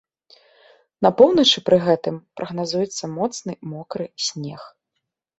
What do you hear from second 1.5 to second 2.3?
пры гэтым